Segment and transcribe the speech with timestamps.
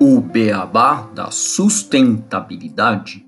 [0.00, 3.26] O beabá da sustentabilidade.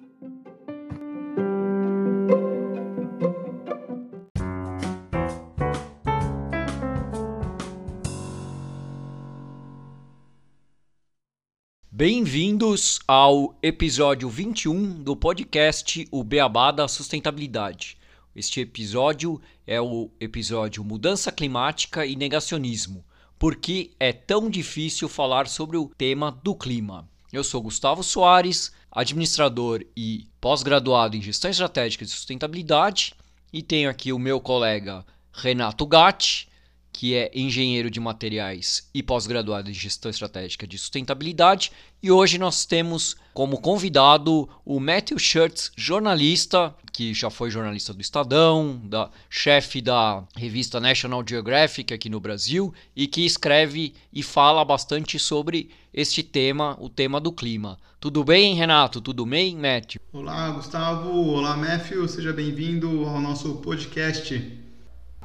[11.93, 17.99] Bem-vindos ao episódio 21 do podcast O Beabá da Sustentabilidade.
[18.35, 23.05] Este episódio é o episódio Mudança Climática e Negacionismo.
[23.39, 27.09] Por que é tão difícil falar sobre o tema do clima?
[27.33, 33.15] Eu sou Gustavo Soares, administrador e pós-graduado em Gestão Estratégica de Sustentabilidade,
[33.53, 36.49] e tenho aqui o meu colega Renato Gatti,
[36.95, 41.73] que é engenheiro de materiais e pós-graduado em gestão estratégica de sustentabilidade.
[42.01, 48.01] E hoje nós temos como convidado o Matthew Shirts, jornalista, que já foi jornalista do
[48.01, 54.65] Estadão, da chefe da revista National Geographic aqui no Brasil e que escreve e fala
[54.65, 57.77] bastante sobre este tema, o tema do clima.
[57.99, 59.01] Tudo bem, Renato?
[59.01, 60.01] Tudo bem, Matthew?
[60.13, 61.11] Olá, Gustavo.
[61.11, 62.07] Olá, Matthew.
[62.07, 64.64] Seja bem-vindo ao nosso podcast.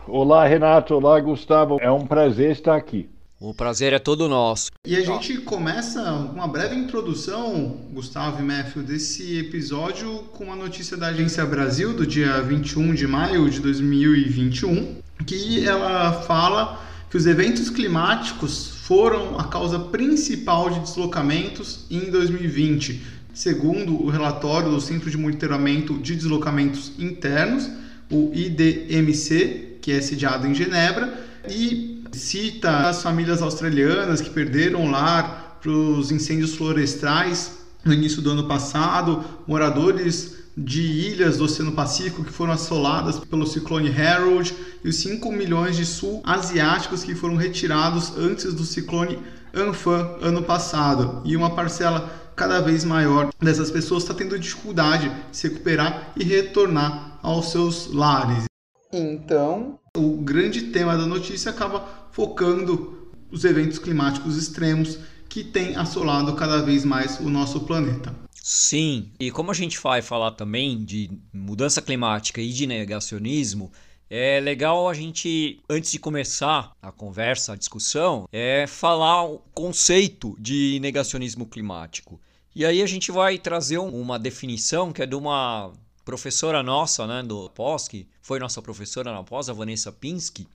[0.07, 0.95] Olá, Renato.
[0.95, 1.77] Olá, Gustavo.
[1.81, 3.09] É um prazer estar aqui.
[3.39, 4.69] O prazer é todo nosso.
[4.85, 10.97] E a gente começa uma breve introdução, Gustavo e Matthew, desse episódio com uma notícia
[10.97, 17.25] da Agência Brasil do dia 21 de maio de 2021, que ela fala que os
[17.25, 23.01] eventos climáticos foram a causa principal de deslocamentos em 2020,
[23.33, 27.69] segundo o relatório do Centro de Monitoramento de Deslocamentos Internos,
[28.11, 35.57] o IDMC, que é sediado em Genebra, e cita as famílias australianas que perderam lar
[35.61, 42.23] para os incêndios florestais no início do ano passado, moradores de ilhas do Oceano Pacífico
[42.23, 48.17] que foram assoladas pelo ciclone Harold e os 5 milhões de sul-asiáticos que foram retirados
[48.17, 49.19] antes do ciclone
[49.53, 51.21] Amphan ano passado.
[51.23, 56.23] E uma parcela cada vez maior dessas pessoas está tendo dificuldade de se recuperar e
[56.23, 58.48] retornar aos seus lares.
[58.91, 66.35] Então, o grande tema da notícia acaba focando os eventos climáticos extremos que têm assolado
[66.35, 68.15] cada vez mais o nosso planeta.
[68.33, 73.71] Sim, e como a gente vai falar também de mudança climática e de negacionismo,
[74.09, 80.35] é legal a gente, antes de começar a conversa, a discussão, é falar o conceito
[80.39, 82.19] de negacionismo climático.
[82.55, 85.71] E aí a gente vai trazer uma definição que é de uma
[86.09, 87.51] professora nossa, né, do
[87.87, 90.47] que foi nossa professora na pós, a Vanessa Pinsky,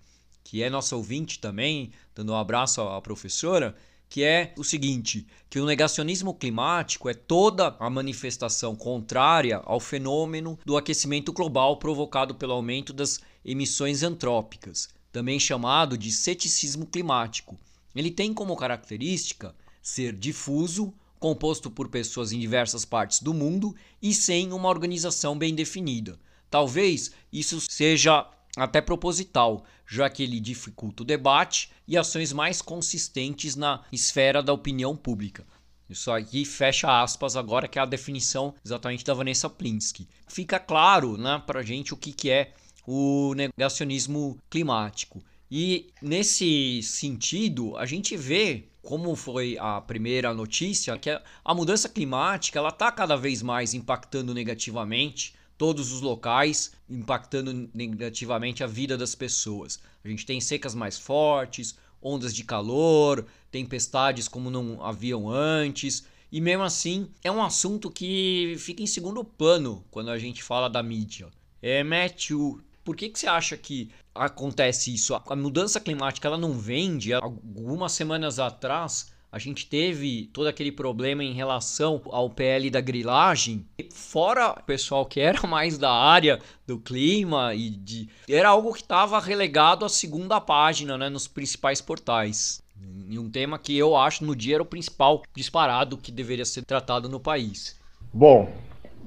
[0.42, 3.72] que é nossa ouvinte também, dando um abraço à professora,
[4.08, 10.58] que é o seguinte, que o negacionismo climático é toda a manifestação contrária ao fenômeno
[10.66, 17.56] do aquecimento global provocado pelo aumento das emissões antrópicas, também chamado de ceticismo climático.
[17.94, 20.92] Ele tem como característica ser difuso,
[21.24, 26.18] composto por pessoas em diversas partes do mundo e sem uma organização bem definida.
[26.50, 33.56] Talvez isso seja até proposital, já que ele dificulta o debate e ações mais consistentes
[33.56, 35.46] na esfera da opinião pública.
[35.88, 40.06] Isso aqui fecha aspas agora, que é a definição exatamente da Vanessa Plinsky.
[40.28, 42.52] Fica claro né, para a gente o que, que é
[42.86, 45.24] o negacionismo climático.
[45.50, 52.58] E nesse sentido, a gente vê como foi a primeira notícia, que a mudança climática
[52.58, 59.14] ela está cada vez mais impactando negativamente todos os locais, impactando negativamente a vida das
[59.14, 59.80] pessoas.
[60.04, 66.06] A gente tem secas mais fortes, ondas de calor, tempestades como não haviam antes.
[66.30, 70.68] E mesmo assim, é um assunto que fica em segundo plano quando a gente fala
[70.68, 71.28] da mídia.
[71.62, 75.14] É, Matthew, por que, que você acha que acontece isso?
[75.14, 77.12] A mudança climática ela não vende.
[77.14, 83.66] Algumas semanas atrás a gente teve todo aquele problema em relação ao PL da grilagem.
[83.90, 88.08] Fora o pessoal que era mais da área do clima e de.
[88.28, 92.62] Era algo que estava relegado à segunda página, né, nos principais portais.
[93.08, 96.64] E um tema que eu acho no dia era o principal disparado que deveria ser
[96.64, 97.76] tratado no país.
[98.12, 98.52] Bom,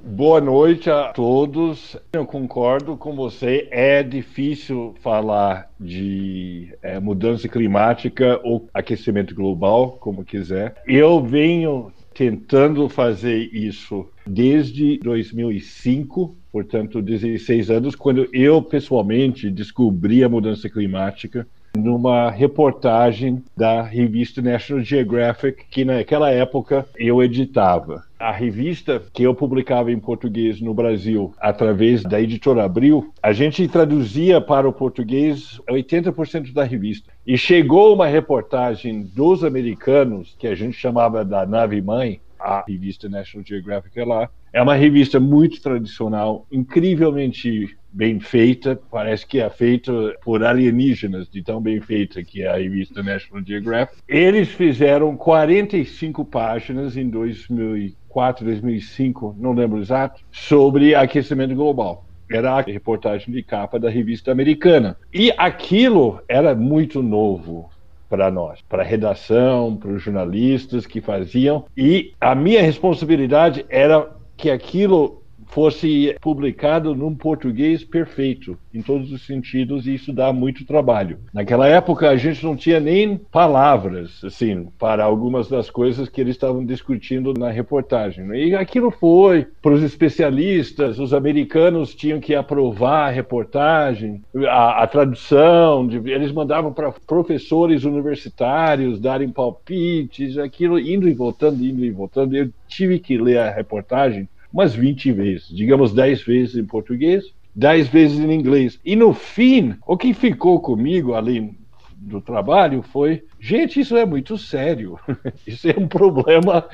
[0.03, 1.97] Boa noite a todos.
[2.13, 3.67] Eu concordo com você.
[3.71, 10.81] É difícil falar de é, mudança climática ou aquecimento global, como quiser.
[10.85, 20.29] Eu venho tentando fazer isso desde 2005, portanto, 16 anos, quando eu pessoalmente descobri a
[20.29, 28.03] mudança climática numa reportagem da revista National Geographic, que naquela época eu editava.
[28.19, 33.67] A revista que eu publicava em português no Brasil através da editora Abril, a gente
[33.67, 37.11] traduzia para o português 80% da revista.
[37.25, 43.09] E chegou uma reportagem dos americanos, que a gente chamava da nave mãe, a revista
[43.09, 44.29] National Geographic é lá.
[44.53, 49.91] É uma revista muito tradicional, incrivelmente bem feita, parece que é feita
[50.23, 54.01] por alienígenas, de tão bem feita que é a revista National Geographic.
[54.07, 62.61] Eles fizeram 45 páginas em 2004, 2005, não lembro exato, sobre aquecimento global era a
[62.61, 64.97] reportagem de capa da revista americana.
[65.13, 67.69] E aquilo era muito novo
[68.09, 71.65] para nós, para a redação, para os jornalistas que faziam.
[71.75, 79.25] E a minha responsabilidade era que aquilo fosse publicado num português perfeito, em todos os
[79.25, 81.19] sentidos, e isso dá muito trabalho.
[81.33, 86.35] Naquela época, a gente não tinha nem palavras, assim, para algumas das coisas que eles
[86.35, 88.27] estavam discutindo na reportagem.
[88.35, 94.88] E aquilo foi para os especialistas, os americanos tinham que aprovar a reportagem, a, a
[94.88, 101.91] tradução, de, eles mandavam para professores universitários darem palpites, aquilo indo e voltando, indo e
[101.91, 102.35] voltando.
[102.35, 104.27] Eu tive que ler a reportagem
[104.57, 107.25] umas 20 vezes, digamos 10 vezes em português,
[107.56, 108.80] 10 vezes em inglês.
[108.83, 111.56] E no fim, o que ficou comigo, além
[111.95, 114.98] do trabalho, foi: gente, isso é muito sério.
[115.45, 116.65] Isso é um problema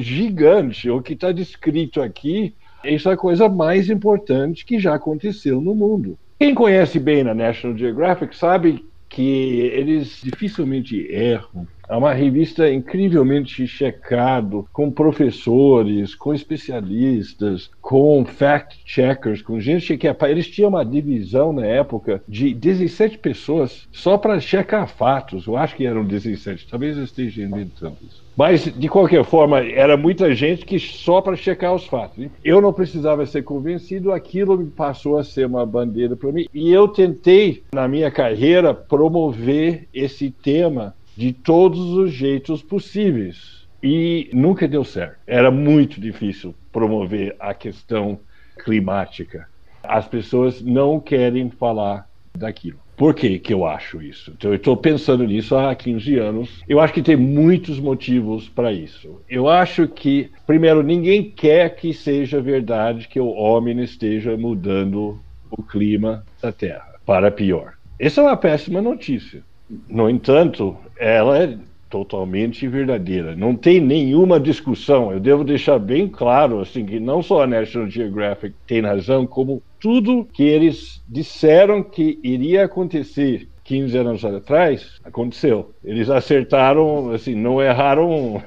[0.00, 0.88] gigante.
[0.88, 5.74] O que está descrito aqui, isso é a coisa mais importante que já aconteceu no
[5.74, 6.18] mundo.
[6.38, 13.66] Quem conhece bem a National Geographic sabe que eles dificilmente erram é uma revista incrivelmente
[13.66, 21.52] checado, com professores, com especialistas, com fact-checkers, com gente que é eles tinham uma divisão
[21.52, 25.46] na época de 17 pessoas só para checar fatos.
[25.46, 28.22] Eu acho que eram 17, talvez eu esteja inventando isso.
[28.36, 32.26] Mas, de qualquer forma, era muita gente que só para checar os fatos.
[32.42, 36.46] Eu não precisava ser convencido, aquilo me passou a ser uma bandeira para mim.
[36.54, 43.66] E eu tentei, na minha carreira, promover esse tema de todos os jeitos possíveis.
[43.82, 45.18] E nunca deu certo.
[45.26, 48.20] Era muito difícil promover a questão
[48.62, 49.48] climática.
[49.82, 52.78] As pessoas não querem falar daquilo.
[52.96, 54.34] Por que, que eu acho isso?
[54.36, 56.62] Então, eu estou pensando nisso há 15 anos.
[56.68, 59.22] Eu acho que tem muitos motivos para isso.
[59.26, 65.18] Eu acho que, primeiro, ninguém quer que seja verdade que o homem esteja mudando
[65.50, 67.72] o clima da Terra para pior.
[67.98, 69.42] Essa é uma péssima notícia.
[69.88, 71.58] No entanto, ela é
[71.88, 73.34] totalmente verdadeira.
[73.34, 75.12] Não tem nenhuma discussão.
[75.12, 79.62] Eu devo deixar bem claro assim que não só a National Geographic tem razão, como
[79.80, 85.72] tudo que eles disseram que iria acontecer 15 anos atrás aconteceu.
[85.84, 88.42] Eles acertaram, assim, não erraram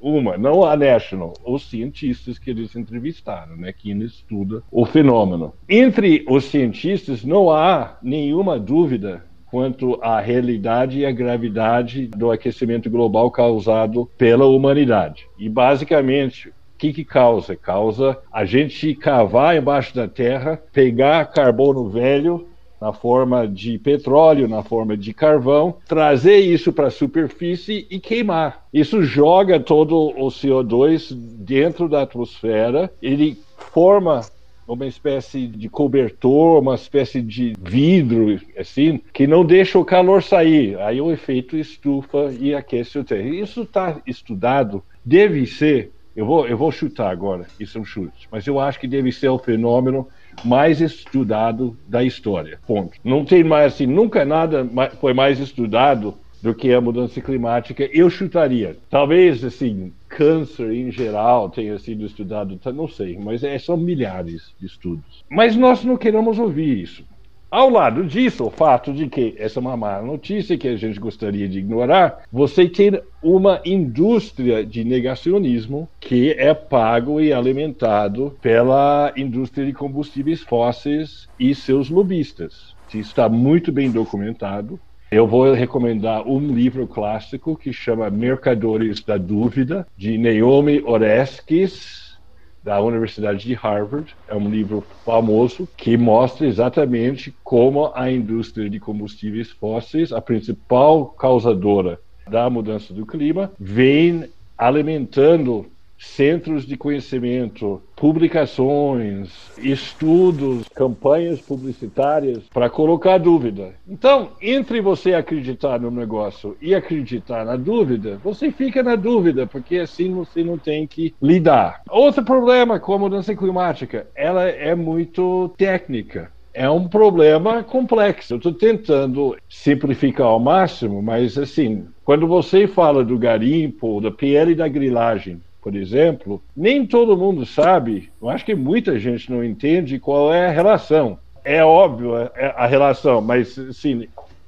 [0.00, 5.52] uma, não a National, os cientistas que eles entrevistaram, né, que estuda o fenômeno.
[5.68, 12.88] Entre os cientistas não há nenhuma dúvida quanto à realidade e à gravidade do aquecimento
[12.90, 15.26] global causado pela humanidade.
[15.38, 17.56] E basicamente, o que, que causa?
[17.56, 22.46] Causa a gente cavar embaixo da terra, pegar carbono velho
[22.80, 28.66] na forma de petróleo, na forma de carvão, trazer isso para a superfície e queimar.
[28.72, 33.36] Isso joga todo o CO2 dentro da atmosfera, ele
[33.72, 34.20] forma
[34.68, 40.78] uma espécie de cobertor, uma espécie de vidro, assim, que não deixa o calor sair.
[40.80, 43.36] Aí o efeito estufa e aquece o terreno.
[43.36, 48.28] Isso está estudado, deve ser, eu vou, eu vou chutar agora, isso é um chute,
[48.30, 50.06] mas eu acho que deve ser o fenômeno
[50.44, 52.60] mais estudado da história.
[52.66, 52.92] Ponto.
[53.02, 54.68] Não tem mais assim, nunca nada
[55.00, 58.76] foi mais estudado do que a mudança climática, eu chutaria.
[58.88, 64.54] Talvez, assim, câncer em geral tenha sido estudado, tá, não sei, mas é, são milhares
[64.58, 65.24] de estudos.
[65.28, 67.04] Mas nós não queremos ouvir isso.
[67.50, 71.00] Ao lado disso, o fato de que essa é uma má notícia que a gente
[71.00, 79.14] gostaria de ignorar, você tem uma indústria de negacionismo que é pago e alimentado pela
[79.16, 82.76] indústria de combustíveis fósseis e seus lobistas.
[82.88, 84.78] Isso está muito bem documentado.
[85.10, 92.18] Eu vou recomendar um livro clássico que chama Mercadores da Dúvida, de Naomi Oreskes,
[92.62, 94.14] da Universidade de Harvard.
[94.28, 101.06] É um livro famoso que mostra exatamente como a indústria de combustíveis fósseis, a principal
[101.06, 101.98] causadora
[102.28, 105.64] da mudança do clima, vem alimentando
[105.98, 113.74] centros de conhecimento, publicações, estudos, campanhas publicitárias para colocar dúvida.
[113.86, 119.78] Então, entre você acreditar no negócio e acreditar na dúvida, você fica na dúvida, porque
[119.78, 121.82] assim você não tem que lidar.
[121.90, 128.34] Outro problema com a mudança climática, ela é muito técnica é um problema complexo.
[128.34, 134.56] Eu estou tentando simplificar ao máximo, mas assim, quando você fala do garimpo, da pele
[134.56, 139.98] da grilagem, por exemplo, nem todo mundo sabe, eu acho que muita gente não entende
[139.98, 141.18] qual é a relação.
[141.44, 144.06] É óbvio é, é a relação, mas sim,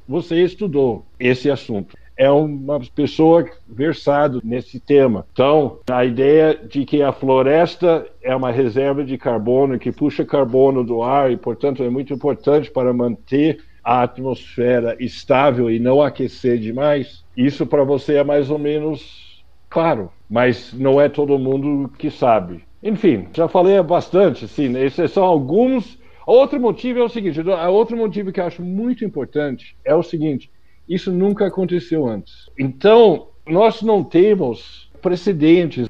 [0.09, 1.97] você estudou esse assunto.
[2.17, 5.27] É uma pessoa versado nesse tema.
[5.33, 10.85] Então, a ideia de que a floresta é uma reserva de carbono que puxa carbono
[10.85, 16.59] do ar e, portanto, é muito importante para manter a atmosfera estável e não aquecer
[16.59, 17.25] demais.
[17.37, 19.30] Isso para você é mais ou menos
[19.71, 22.63] claro mas não é todo mundo que sabe.
[22.81, 25.99] Enfim, já falei bastante, sim, esses são alguns.
[26.25, 30.49] Outro motivo é o seguinte: outro motivo que eu acho muito importante é o seguinte:
[30.89, 32.49] isso nunca aconteceu antes.
[32.57, 35.89] Então, nós não temos precedentes.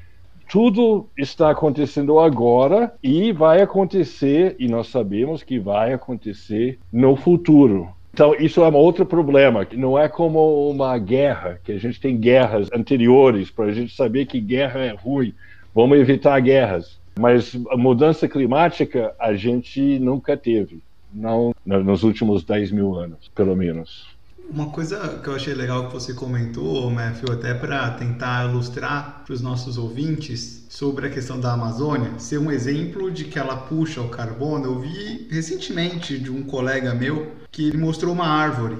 [0.49, 7.87] Tudo está acontecendo agora e vai acontecer, e nós sabemos que vai acontecer no futuro.
[8.13, 9.65] Então, isso é um outro problema.
[9.73, 14.25] Não é como uma guerra, que a gente tem guerras anteriores para a gente saber
[14.25, 15.33] que guerra é ruim.
[15.73, 16.99] Vamos evitar guerras.
[17.19, 20.81] Mas a mudança climática a gente nunca teve.
[21.13, 24.07] Não nos últimos 10 mil anos, pelo menos.
[24.49, 29.33] Uma coisa que eu achei legal que você comentou, Matthew, até para tentar ilustrar para
[29.33, 34.01] os nossos ouvintes sobre a questão da Amazônia, ser um exemplo de que ela puxa
[34.01, 34.65] o carbono.
[34.65, 38.77] Eu vi recentemente de um colega meu que ele mostrou uma árvore.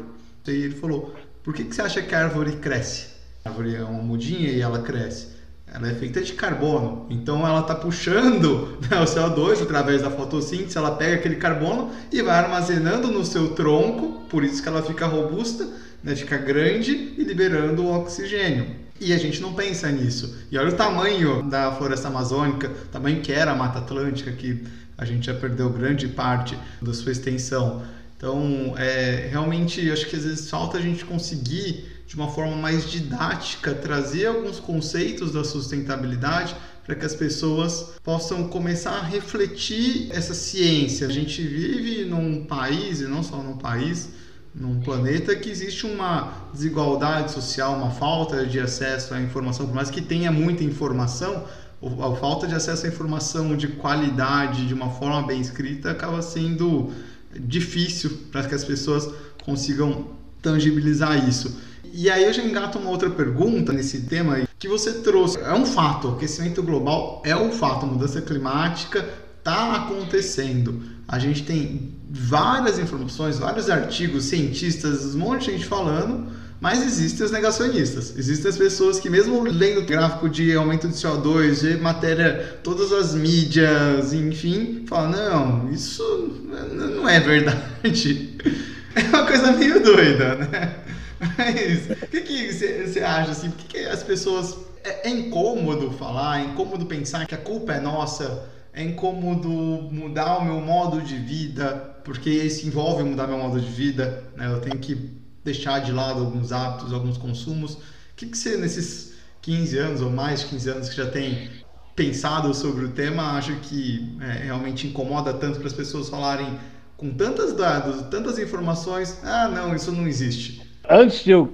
[0.48, 3.08] E ele falou: por que, que você acha que a árvore cresce?
[3.44, 5.40] A árvore é uma mudinha e ela cresce.
[5.74, 10.78] Ela é feita de carbono, então ela está puxando né, o CO2 através da fotossíntese.
[10.78, 15.06] Ela pega aquele carbono e vai armazenando no seu tronco, por isso que ela fica
[15.08, 15.66] robusta,
[16.04, 18.82] né, fica grande e liberando o oxigênio.
[19.00, 20.38] E a gente não pensa nisso.
[20.51, 24.63] E olha o tamanho da floresta amazônica, o tamanho que era a Mata Atlântica, que
[24.98, 27.82] a gente já perdeu grande parte da sua extensão.
[28.22, 32.88] Então, é, realmente, acho que às vezes falta a gente conseguir, de uma forma mais
[32.88, 40.36] didática, trazer alguns conceitos da sustentabilidade para que as pessoas possam começar a refletir essa
[40.36, 41.08] ciência.
[41.08, 44.10] A gente vive num país, e não só num país,
[44.54, 49.90] num planeta que existe uma desigualdade social, uma falta de acesso à informação, por mais
[49.90, 51.44] que tenha muita informação,
[51.82, 56.92] a falta de acesso à informação de qualidade, de uma forma bem escrita, acaba sendo
[57.39, 59.09] difícil para que as pessoas
[59.43, 60.07] consigam
[60.41, 61.59] tangibilizar isso.
[61.93, 65.39] E aí eu já engato uma outra pergunta nesse tema que você trouxe.
[65.39, 69.07] É um fato, o aquecimento global é um fato, a mudança climática
[69.38, 70.81] está acontecendo.
[71.07, 76.31] A gente tem várias informações, vários artigos, cientistas, um monte de gente falando,
[76.62, 78.15] mas existem os negacionistas.
[78.15, 83.15] Existem as pessoas que, mesmo lendo gráfico de aumento de CO2, de matéria, todas as
[83.15, 88.38] mídias, enfim, falam: não, isso não é verdade.
[88.94, 90.75] É uma coisa meio doida, né?
[91.18, 93.50] Mas o que você acha assim?
[93.50, 94.58] Por que, que as pessoas.
[94.84, 100.39] É, é incômodo falar, é incômodo pensar que a culpa é nossa, é incômodo mudar
[100.39, 104.48] o meu modo de vida, porque isso envolve mudar meu modo de vida, né?
[104.48, 107.74] Eu tenho que deixar de lado alguns hábitos, alguns consumos.
[107.74, 107.79] O
[108.15, 111.50] que, que você, nesses 15 anos ou mais de 15 anos que já tem
[111.95, 116.57] pensado sobre o tema, acha que é, realmente incomoda tanto para as pessoas falarem
[116.95, 120.62] com tantos dados, tantas informações, ah, não, isso não existe?
[120.88, 121.51] Antes de eu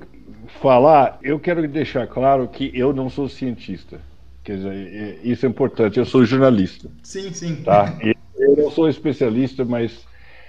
[0.61, 3.99] falar, eu quero deixar claro que eu não sou cientista.
[4.43, 6.89] Quer dizer, isso é importante, eu sou jornalista.
[7.03, 7.55] Sim, sim.
[7.63, 7.97] Tá?
[8.37, 10.05] Eu não sou especialista, mas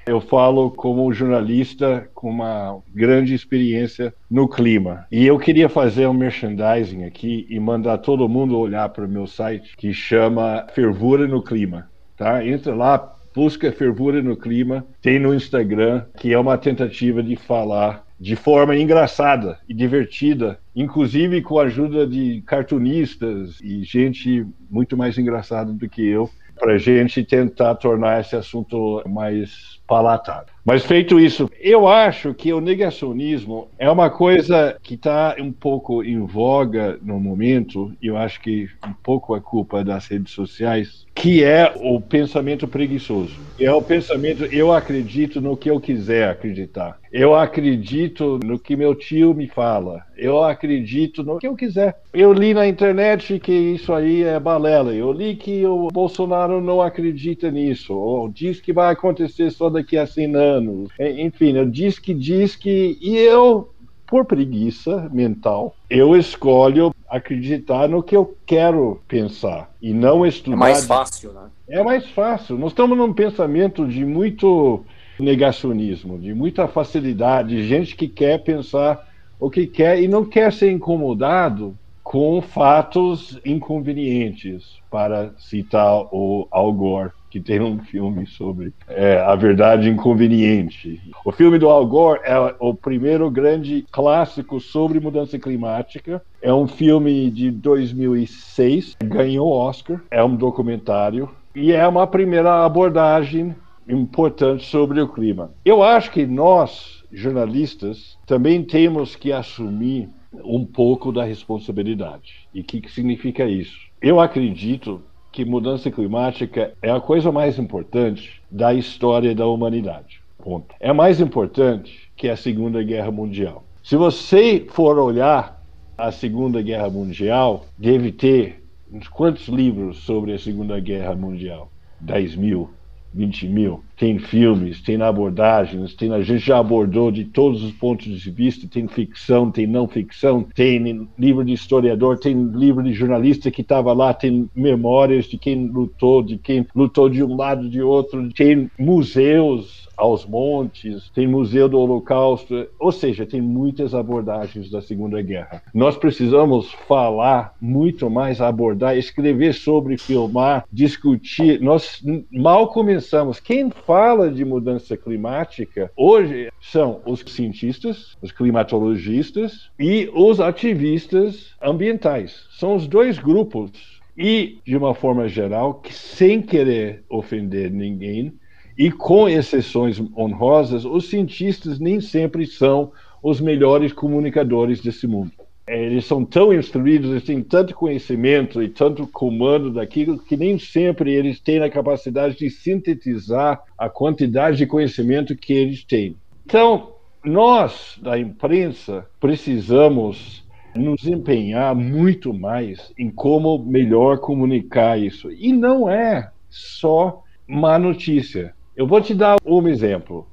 [0.09, 5.07] eu falo como jornalista com uma grande experiência no clima.
[5.12, 9.27] E eu queria fazer um merchandising aqui e mandar todo mundo olhar para o meu
[9.27, 11.91] site que chama Fervura no Clima.
[12.17, 12.45] Tá?
[12.45, 18.05] Entra lá, busca Fervura no Clima, tem no Instagram, que é uma tentativa de falar
[18.21, 25.17] de forma engraçada e divertida, inclusive com a ajuda de cartunistas e gente muito mais
[25.17, 30.54] engraçada do que eu, para a gente tentar tornar esse assunto mais palatável.
[30.69, 36.05] Mas feito isso, eu acho que o negacionismo é uma coisa que está um pouco
[36.05, 41.07] em voga no momento, e eu acho que um pouco a culpa das redes sociais,
[41.15, 43.35] que é o pensamento preguiçoso.
[43.59, 46.99] É o pensamento, eu acredito no que eu quiser acreditar.
[47.11, 50.03] Eu acredito no que meu tio me fala.
[50.17, 51.99] Eu acredito no que eu quiser.
[52.13, 54.93] Eu li na internet que isso aí é balela.
[54.93, 57.95] Eu li que o Bolsonaro não acredita nisso.
[57.95, 60.58] Ou diz que vai acontecer só daqui a 100 anos.
[60.99, 62.99] Enfim, eu diz que diz que.
[63.00, 63.71] E eu
[64.09, 70.57] por preguiça mental, eu escolho acreditar no que eu quero pensar e não estudar.
[70.57, 71.43] É mais fácil, né?
[71.69, 72.59] É mais fácil.
[72.59, 74.83] Nós estamos num pensamento de muito
[75.21, 79.07] negacionismo, de muita facilidade, de gente que quer pensar
[79.38, 81.77] o que quer e não quer ser incomodado
[82.09, 89.35] com fatos inconvenientes, para citar o Al Gore que tem um filme sobre é, a
[89.35, 91.03] verdade inconveniente.
[91.23, 96.23] O filme do Al Gore é o primeiro grande clássico sobre mudança climática.
[96.41, 100.00] É um filme de 2006, ganhou Oscar.
[100.11, 103.55] É um documentário e é uma primeira abordagem
[103.87, 105.50] importante sobre o clima.
[105.62, 110.09] Eu acho que nós, jornalistas, também temos que assumir
[110.45, 112.49] um pouco da responsabilidade.
[112.54, 113.78] E o que, que significa isso?
[114.00, 115.02] Eu acredito
[115.33, 120.21] que mudança climática é a coisa mais importante da história da humanidade.
[120.38, 120.75] Ponto.
[120.80, 123.64] É mais importante que a Segunda Guerra Mundial.
[123.83, 125.62] Se você for olhar
[125.97, 128.62] a Segunda Guerra Mundial, deve ter
[129.11, 131.71] quantos livros sobre a Segunda Guerra Mundial?
[132.00, 132.71] 10 mil,
[133.12, 133.83] 20 mil.
[133.97, 138.69] Tem filmes, tem abordagens, tem, a gente já abordou de todos os pontos de vista,
[138.69, 143.93] tem ficção, tem não ficção, tem livro de historiador, tem livro de jornalista que estava
[143.93, 148.71] lá, tem memórias de quem lutou, de quem lutou de um lado, de outro, tem
[148.79, 155.62] museus aos montes, tem Museu do Holocausto, ou seja, tem muitas abordagens da Segunda Guerra.
[155.75, 161.61] Nós precisamos falar muito mais, abordar, escrever sobre, filmar, discutir.
[161.61, 163.40] Nós mal começamos.
[163.40, 172.47] Quem fala de mudança climática hoje são os cientistas, os climatologistas e os ativistas ambientais.
[172.50, 178.33] São os dois grupos e, de uma forma geral, que sem querer ofender ninguém,
[178.78, 185.32] e com exceções honrosas, os cientistas nem sempre são os melhores comunicadores desse mundo.
[185.66, 191.12] Eles são tão instruídos, eles têm tanto conhecimento e tanto comando daquilo que nem sempre
[191.12, 196.16] eles têm a capacidade de sintetizar a quantidade de conhecimento que eles têm.
[196.47, 196.92] Então,
[197.25, 205.30] nós, da imprensa, precisamos nos empenhar muito mais em como melhor comunicar isso.
[205.32, 208.54] E não é só má notícia.
[208.78, 210.25] Eu vou te dar um exemplo.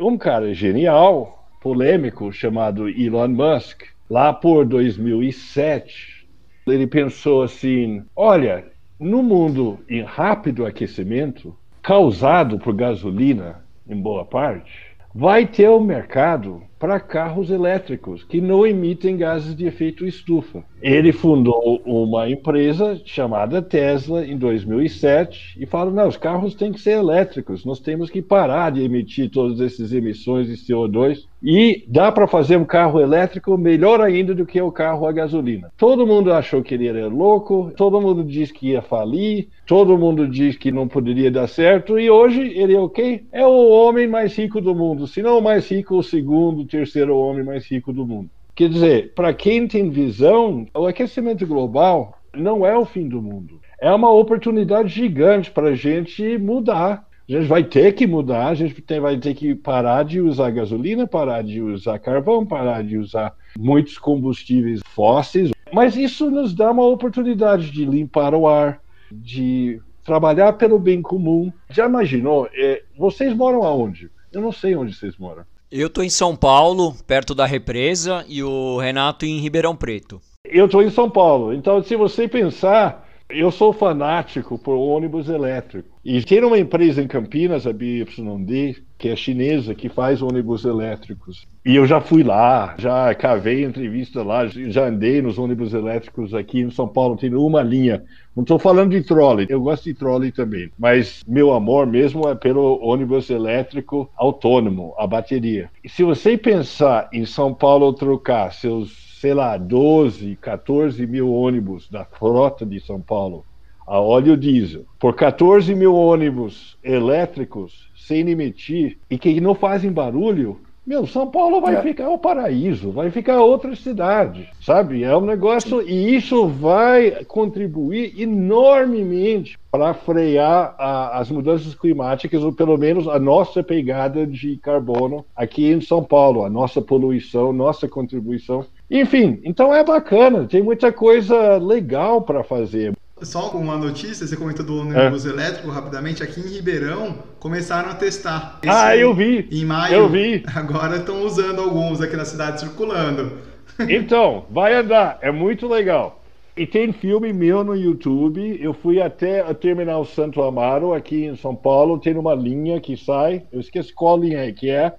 [0.00, 6.26] Um cara genial, polêmico, chamado Elon Musk, lá por 2007,
[6.66, 8.64] ele pensou assim: olha,
[8.98, 16.60] no mundo em rápido aquecimento, causado por gasolina, em boa parte, vai ter um mercado
[16.82, 20.64] para carros elétricos que não emitem gases de efeito estufa.
[20.82, 26.80] Ele fundou uma empresa chamada Tesla em 2007 e falou: não, os carros têm que
[26.80, 32.10] ser elétricos, nós temos que parar de emitir todas essas emissões de CO2 e dá
[32.12, 35.72] para fazer um carro elétrico melhor ainda do que o carro a gasolina.
[35.76, 40.28] Todo mundo achou que ele era louco, todo mundo disse que ia falir, todo mundo
[40.28, 43.24] disse que não poderia dar certo e hoje ele é o quê?
[43.32, 47.16] É o homem mais rico do mundo, se não o mais rico, o segundo, terceiro
[47.16, 48.30] homem mais rico do mundo.
[48.54, 53.60] Quer dizer, para quem tem visão, o aquecimento global não é o fim do mundo.
[53.80, 57.06] É uma oportunidade gigante para a gente mudar.
[57.28, 60.50] A gente vai ter que mudar, a gente tem, vai ter que parar de usar
[60.50, 65.50] gasolina, parar de usar carvão, parar de usar muitos combustíveis fósseis.
[65.72, 68.80] Mas isso nos dá uma oportunidade de limpar o ar,
[69.10, 71.52] de trabalhar pelo bem comum.
[71.70, 72.48] Já imaginou?
[72.52, 74.10] É, vocês moram aonde?
[74.32, 75.44] Eu não sei onde vocês moram.
[75.74, 80.20] Eu tô em São Paulo, perto da represa, e o Renato em Ribeirão Preto.
[80.44, 81.54] Eu tô em São Paulo.
[81.54, 83.01] Então, se você pensar,
[83.32, 85.88] eu sou fanático por ônibus elétrico.
[86.04, 91.46] E tem uma empresa em Campinas, a BYD, que é chinesa, que faz ônibus elétricos.
[91.64, 96.60] E eu já fui lá, já cavei entrevista lá, já andei nos ônibus elétricos aqui
[96.60, 98.04] em São Paulo, tem uma linha.
[98.34, 100.70] Não estou falando de trolley, eu gosto de trolley também.
[100.78, 105.70] Mas meu amor mesmo é pelo ônibus elétrico autônomo, a bateria.
[105.84, 111.88] E se você pensar em São Paulo trocar seus, sei lá, 12, 14 mil ônibus
[111.88, 113.44] da frota de São Paulo
[113.86, 120.58] a óleo diesel, por 14 mil ônibus elétricos sem emitir e que não fazem barulho,
[120.84, 121.82] meu, São Paulo vai é.
[121.82, 125.04] ficar o paraíso, vai ficar outra cidade, sabe?
[125.04, 132.52] É um negócio e isso vai contribuir enormemente para frear a, as mudanças climáticas, ou
[132.52, 137.86] pelo menos a nossa pegada de carbono aqui em São Paulo, a nossa poluição, nossa
[137.86, 138.66] contribuição.
[138.92, 142.92] Enfim, então é bacana, tem muita coisa legal para fazer.
[143.22, 145.30] Só uma notícia, você comentou do ônibus é.
[145.30, 146.22] elétrico rapidamente.
[146.22, 148.58] Aqui em Ribeirão começaram a testar.
[148.62, 149.48] Esse, ah, eu vi.
[149.50, 149.94] Em maio.
[149.94, 150.42] Eu vi.
[150.54, 153.32] Agora estão usando alguns aqui na cidade circulando.
[153.88, 155.18] Então, vai andar.
[155.22, 156.22] É muito legal.
[156.54, 158.58] E tem filme meu no YouTube.
[158.60, 161.98] Eu fui até o Terminal Santo Amaro, aqui em São Paulo.
[161.98, 163.44] Tem uma linha que sai.
[163.50, 164.94] Eu esqueci qual linha é que é.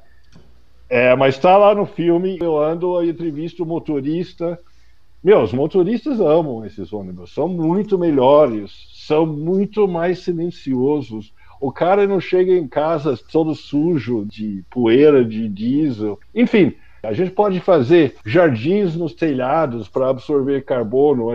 [0.96, 2.38] É mas está lá no filme.
[2.42, 4.60] Eu ando e entrevisto o motorista
[5.24, 11.34] meu, os motoristas amam esses ônibus, são muito melhores, são muito mais silenciosos.
[11.62, 16.20] O cara não chega em casa todo sujo de poeira, de diesel.
[16.36, 21.30] Enfim, a gente pode fazer jardins nos telhados para absorver carbono.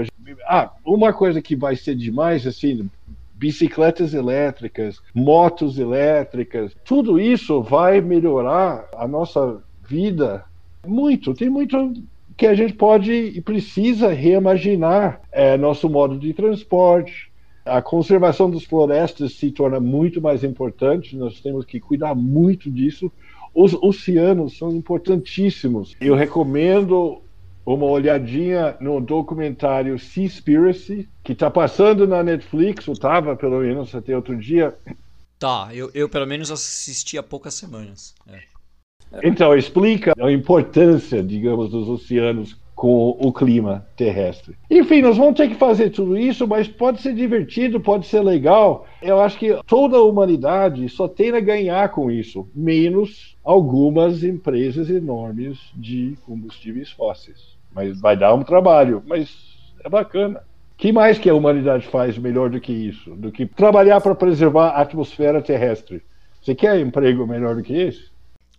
[0.47, 2.91] Ah, uma coisa que vai ser demais, assim,
[3.39, 10.45] bicicletas elétricas, motos elétricas, tudo isso vai melhorar a nossa vida
[10.85, 11.33] muito.
[11.35, 11.95] Tem muito
[12.37, 17.31] que a gente pode e precisa reimaginar é, nosso modo de transporte.
[17.65, 23.11] A conservação das florestas se torna muito mais importante, nós temos que cuidar muito disso.
[23.55, 25.95] Os oceanos são importantíssimos.
[26.01, 27.21] Eu recomendo
[27.75, 34.17] uma olhadinha no documentário Seaspiracy, que está passando na Netflix, ou estava pelo menos até
[34.17, 34.75] outro dia.
[35.39, 38.15] Tá, eu, eu pelo menos assisti há poucas semanas.
[38.27, 38.41] É.
[39.23, 44.57] Então, explica a importância, digamos, dos oceanos com o clima terrestre.
[44.71, 48.87] Enfim, nós vamos ter que fazer tudo isso, mas pode ser divertido, pode ser legal.
[49.03, 54.89] Eu acho que toda a humanidade só tem a ganhar com isso, menos algumas empresas
[54.89, 57.58] enormes de combustíveis fósseis.
[57.73, 59.31] Mas vai dar um trabalho, mas
[59.85, 60.43] é bacana.
[60.77, 63.15] que mais que a humanidade faz melhor do que isso?
[63.15, 66.03] Do que trabalhar para preservar a atmosfera terrestre?
[66.43, 68.11] Você quer emprego melhor do que esse?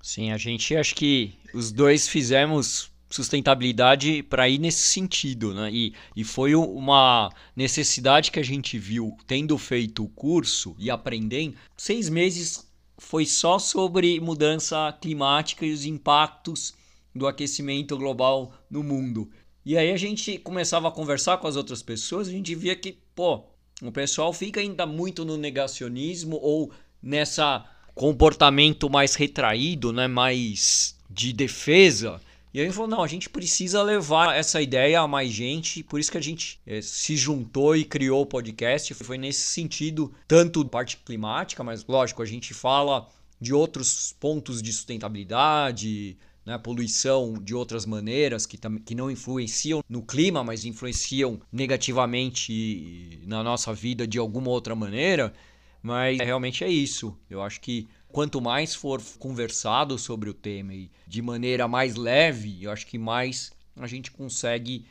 [0.02, 5.70] Sim, a gente acho que os dois fizemos sustentabilidade para ir nesse sentido, né?
[5.72, 11.56] E, e foi uma necessidade que a gente viu tendo feito o curso e aprendendo.
[11.76, 16.74] Seis meses foi só sobre mudança climática e os impactos
[17.14, 19.30] do aquecimento global no mundo.
[19.66, 22.98] E aí a gente começava a conversar com as outras pessoas, a gente via que,
[23.14, 23.44] pô,
[23.82, 31.34] o pessoal fica ainda muito no negacionismo ou nessa comportamento mais retraído, né, mais de
[31.34, 32.22] defesa.
[32.54, 36.00] E aí ele falou: não, a gente precisa levar essa ideia a mais gente, por
[36.00, 38.94] isso que a gente é, se juntou e criou o podcast.
[38.94, 43.08] Foi nesse sentido, tanto parte climática, mas lógico, a gente fala
[43.40, 50.02] de outros pontos de sustentabilidade, né, poluição de outras maneiras que, que não influenciam no
[50.02, 55.34] clima, mas influenciam negativamente na nossa vida de alguma outra maneira.
[55.82, 57.18] Mas realmente é isso.
[57.30, 62.64] Eu acho que quanto mais for conversado sobre o tema e de maneira mais leve,
[62.64, 64.86] eu acho que mais a gente consegue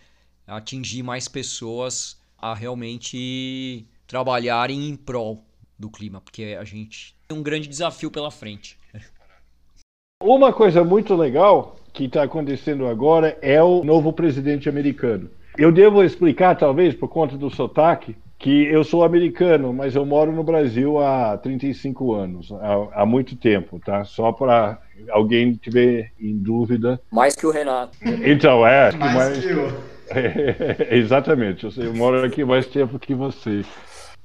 [0.46, 5.44] atingir mais pessoas a realmente trabalharem em prol
[5.78, 8.78] do clima, porque a gente tem um grande desafio pela frente.
[10.20, 15.30] Uma coisa muito legal que está acontecendo agora é o novo presidente americano.
[15.56, 20.32] Eu devo explicar, talvez, por conta do sotaque, que eu sou americano, mas eu moro
[20.32, 24.04] no Brasil há 35 anos, há, há muito tempo, tá?
[24.04, 27.00] Só para alguém tiver em dúvida.
[27.12, 27.96] Mais que o Renato.
[28.24, 28.90] Então, é.
[28.96, 29.38] Mais, mais...
[29.38, 29.68] que eu.
[30.10, 33.62] É, exatamente, eu, eu moro aqui mais tempo que você.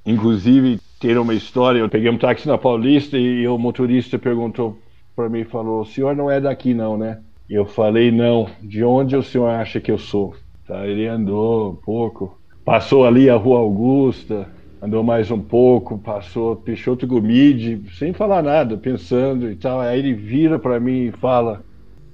[0.04, 4.76] Inclusive, ter uma história, eu peguei um táxi na Paulista e o motorista perguntou
[5.14, 7.20] para mim, falou, o senhor não é daqui não, né?
[7.48, 10.34] Eu falei, não, de onde o senhor acha que eu sou?
[10.66, 14.48] Tá, ele andou um pouco, Passou ali a Rua Augusta,
[14.80, 19.82] andou mais um pouco, passou Peixoto Gomide, sem falar nada, pensando e tal.
[19.82, 21.62] Aí ele vira para mim e fala: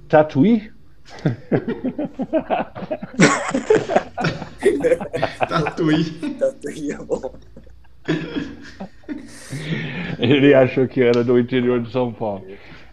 [0.09, 0.69] Tatuí?
[5.47, 6.03] Tatuí.
[6.37, 7.33] Tatuí é bom.
[10.19, 12.43] Ele achou que era do interior de São Paulo.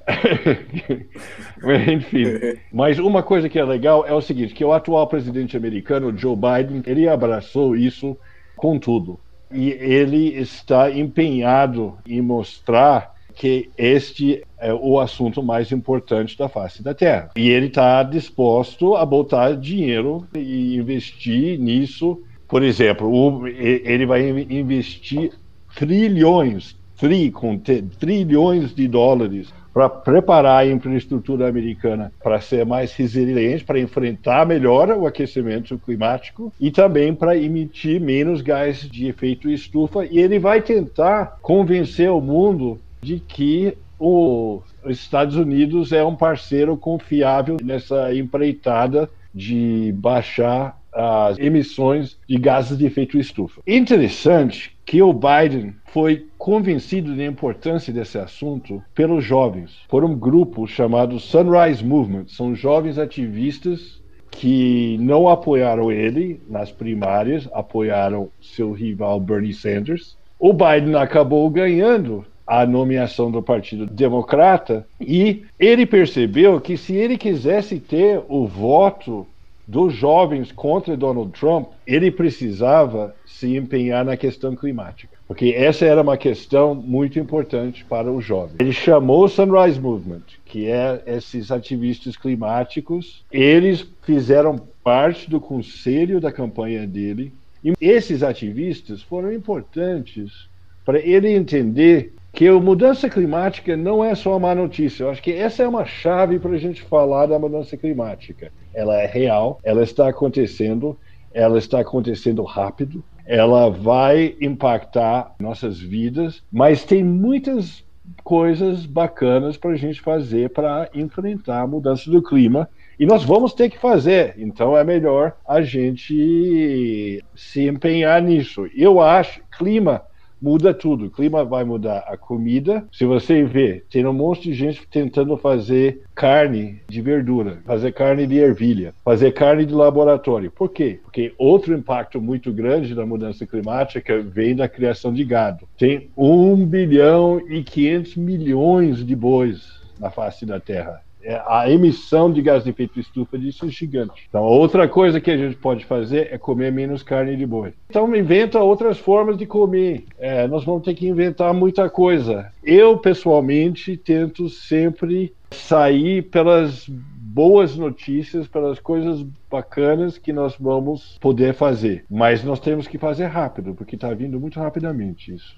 [1.93, 2.25] Enfim,
[2.73, 6.37] mas uma coisa que é legal é o seguinte, que o atual presidente americano, Joe
[6.37, 8.17] Biden, ele abraçou isso
[8.57, 9.19] com tudo.
[9.53, 16.83] E ele está empenhado em mostrar que este é o assunto mais importante da face
[16.83, 17.31] da Terra.
[17.37, 25.33] E ele está disposto a botar dinheiro e investir nisso por exemplo, ele vai investir
[25.77, 27.61] trilhões, tri, com
[28.01, 34.89] trilhões de dólares para preparar a infraestrutura americana para ser mais resiliente, para enfrentar melhor
[34.91, 40.05] o aquecimento climático e também para emitir menos gás de efeito estufa.
[40.05, 46.77] E ele vai tentar convencer o mundo de que os Estados Unidos é um parceiro
[46.77, 53.61] confiável nessa empreitada de baixar as emissões de gases de efeito estufa.
[53.67, 60.67] Interessante que o Biden foi convencido da importância desse assunto pelos jovens, por um grupo
[60.67, 62.29] chamado Sunrise Movement.
[62.29, 70.17] São jovens ativistas que não apoiaram ele nas primárias, apoiaram seu rival Bernie Sanders.
[70.39, 77.19] O Biden acabou ganhando a nomeação do Partido Democrata e ele percebeu que se ele
[77.19, 79.27] quisesse ter o voto
[79.69, 86.01] dos jovens contra Donald Trump, ele precisava se empenhar na questão climática, porque essa era
[86.01, 88.57] uma questão muito importante para os jovens.
[88.59, 96.19] Ele chamou o Sunrise Movement, que é esses ativistas climáticos, eles fizeram parte do conselho
[96.19, 97.31] da campanha dele,
[97.63, 100.49] e esses ativistas foram importantes
[100.83, 105.05] para ele entender que a mudança climática não é só uma notícia.
[105.05, 108.53] Eu acho que essa é uma chave para a gente falar da mudança climática.
[108.79, 110.97] Ela é real, ela está acontecendo,
[111.35, 117.85] ela está acontecendo rápido, ela vai impactar nossas vidas, mas tem muitas
[118.23, 123.53] coisas bacanas para a gente fazer para enfrentar a mudança do clima e nós vamos
[123.53, 124.35] ter que fazer.
[124.39, 128.69] Então é melhor a gente se empenhar nisso.
[128.77, 130.03] Eu acho clima
[130.41, 131.07] muda tudo.
[131.07, 132.87] O clima vai mudar a comida.
[132.93, 138.27] Se você vê, tem um monte de gente tentando fazer carne de verdura, fazer carne
[138.27, 140.51] de ervilha, fazer carne de laboratório.
[140.51, 141.01] Por quê?
[141.03, 145.69] Porque outro impacto muito grande da mudança climática vem da criação de gado.
[145.77, 151.03] Tem 1 bilhão e 500 milhões de bois na face da Terra.
[151.29, 154.25] É, a emissão de gás de efeito estufa disso é gigante.
[154.31, 157.75] Então, outra coisa que a gente pode fazer é comer menos carne de boi.
[157.91, 160.07] Então, inventa outras formas de comer.
[160.19, 162.51] É, nós vamos ter que inventar muita coisa.
[162.65, 171.53] Eu, pessoalmente, tento sempre sair pelas boas notícias, pelas coisas bacanas que nós vamos poder
[171.53, 172.07] fazer.
[172.09, 175.55] Mas nós temos que fazer rápido, porque está vindo muito rapidamente isso.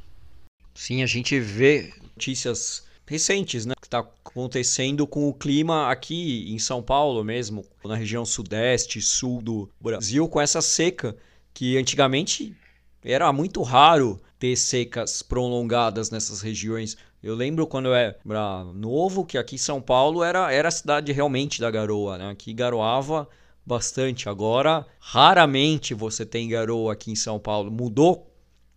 [0.74, 3.74] Sim, a gente vê notícias recentes, né?
[3.90, 9.68] Está acontecendo com o clima aqui em São Paulo mesmo, na região sudeste, sul do
[9.80, 11.16] Brasil, com essa seca
[11.52, 12.56] que antigamente
[13.02, 16.96] era muito raro ter secas prolongadas nessas regiões.
[17.20, 21.10] Eu lembro quando eu era novo que aqui em São Paulo era, era a cidade
[21.10, 22.30] realmente da garoa, né?
[22.30, 23.28] Aqui garoava
[23.66, 24.28] bastante.
[24.28, 27.72] Agora, raramente você tem garoa aqui em São Paulo.
[27.72, 28.29] Mudou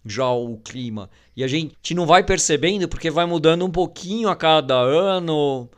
[0.05, 1.09] já o clima.
[1.35, 5.69] E a gente não vai percebendo porque vai mudando um pouquinho a cada ano.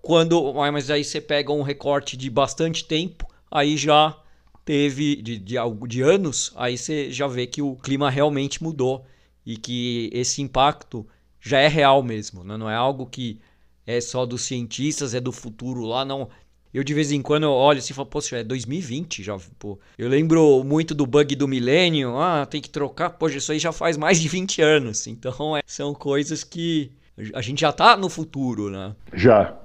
[0.00, 4.18] Quando, mas aí você pega um recorte de bastante tempo, aí já
[4.64, 9.04] teve de, de, de anos, aí você já vê que o clima realmente mudou
[9.44, 11.06] e que esse impacto
[11.40, 12.56] já é real mesmo, né?
[12.56, 13.38] não é algo que
[13.86, 16.28] é só dos cientistas, é do futuro lá, não.
[16.72, 19.78] Eu de vez em quando olho assim e falo, poxa, é 2020 já, pô.
[19.98, 23.72] Eu lembro muito do bug do milênio, ah, tem que trocar, poxa, isso aí já
[23.72, 25.06] faz mais de 20 anos.
[25.08, 26.92] Então, é, são coisas que
[27.34, 28.94] a gente já tá no futuro, né?
[29.12, 29.56] Já.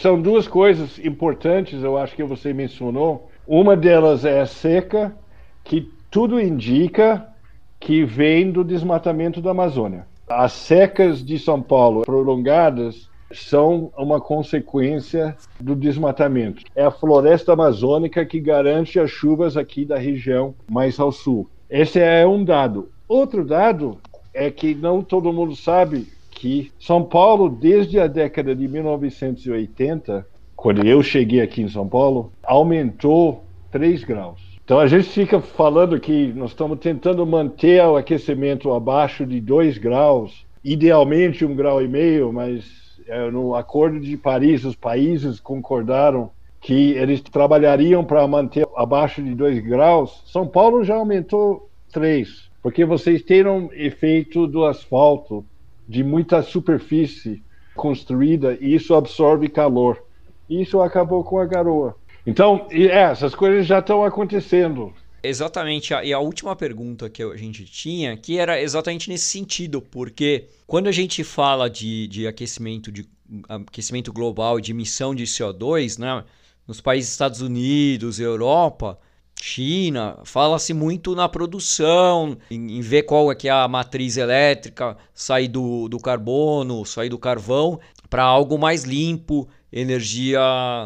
[0.00, 3.28] São duas coisas importantes, eu acho que você mencionou.
[3.46, 5.12] Uma delas é a seca,
[5.64, 7.26] que tudo indica
[7.80, 10.06] que vem do desmatamento da Amazônia.
[10.28, 16.62] As secas de São Paulo prolongadas são uma consequência do desmatamento.
[16.74, 21.48] É a floresta amazônica que garante as chuvas aqui da região mais ao sul.
[21.68, 22.90] Esse é um dado.
[23.08, 23.98] Outro dado
[24.34, 30.86] é que não todo mundo sabe que São Paulo, desde a década de 1980, quando
[30.86, 34.40] eu cheguei aqui em São Paulo, aumentou 3 graus.
[34.64, 39.78] Então a gente fica falando que nós estamos tentando manter o aquecimento abaixo de 2
[39.78, 42.81] graus, idealmente um grau e meio, mas
[43.30, 49.58] no Acordo de Paris, os países concordaram que eles trabalhariam para manter abaixo de 2
[49.60, 50.22] graus.
[50.26, 55.44] São Paulo já aumentou 3, porque vocês têm efeito do asfalto,
[55.88, 57.42] de muita superfície
[57.74, 60.02] construída, e isso absorve calor.
[60.48, 61.96] Isso acabou com a garoa.
[62.26, 64.92] Então, é, essas coisas já estão acontecendo.
[65.22, 65.92] Exatamente.
[65.94, 70.88] E a última pergunta que a gente tinha, que era exatamente nesse sentido, porque quando
[70.88, 73.08] a gente fala de, de aquecimento, de
[73.48, 76.24] aquecimento global de emissão de CO2, né,
[76.66, 78.98] nos países Estados Unidos, Europa,
[79.40, 84.96] China, fala-se muito na produção, em, em, ver qual é que é a matriz elétrica,
[85.14, 90.40] sair do, do carbono, sair do carvão, para algo mais limpo, energia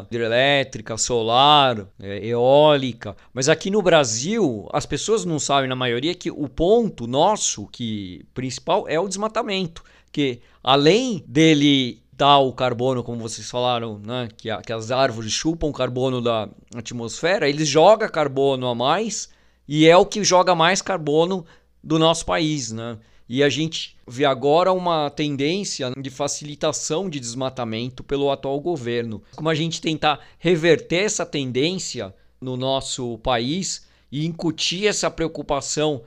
[0.09, 3.17] hidrelétrica, solar, é, eólica.
[3.35, 8.25] Mas aqui no Brasil, as pessoas não sabem, na maioria, que o ponto nosso que
[8.33, 9.83] principal é o desmatamento.
[10.13, 15.33] Que além dele dar o carbono, como vocês falaram, né, que, a, que as árvores
[15.33, 19.29] chupam carbono da atmosfera, eles jogam carbono a mais
[19.69, 21.45] e é o que joga mais carbono
[21.83, 22.97] do nosso país, né?
[23.29, 29.21] E a gente vê agora uma tendência de facilitação de desmatamento pelo atual governo.
[29.35, 36.03] Como a gente tentar reverter essa tendência no nosso país e incutir essa preocupação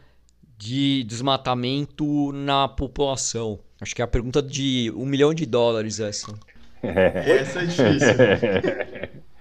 [0.57, 3.59] de desmatamento na população?
[3.81, 6.33] Acho que é a pergunta de um milhão de dólares essa.
[6.81, 8.15] essa é difícil.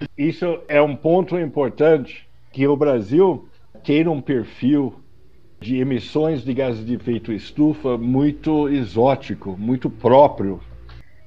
[0.19, 3.49] Isso é um ponto importante que o Brasil
[3.85, 5.01] tem um perfil
[5.61, 10.61] de emissões de gases de efeito estufa muito exótico, muito próprio,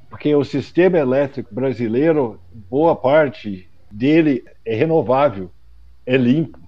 [0.09, 2.39] porque o sistema elétrico brasileiro,
[2.69, 5.51] boa parte dele é renovável,
[6.05, 6.59] é limpo.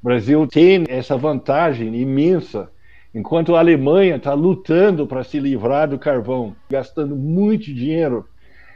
[0.00, 2.70] O Brasil tem essa vantagem imensa,
[3.14, 8.28] enquanto a Alemanha está lutando para se livrar do carvão, gastando muito dinheiro